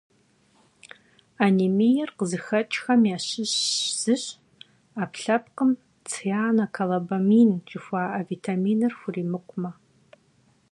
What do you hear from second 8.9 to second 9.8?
хуримыкъумэ.